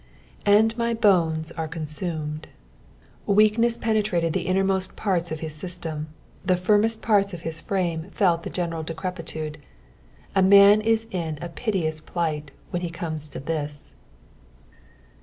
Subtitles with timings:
[0.57, 2.45] "And my hone» are cotuumed."
[3.27, 6.07] Weakness peaetratod the innermost parts of his system,
[6.43, 9.59] the firmest parts of his frame felt the jgeneral decrepitude.
[10.35, 13.93] A man ia in a [dteous plight when .he comes .to .this.